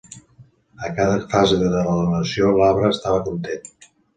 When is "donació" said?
1.99-2.51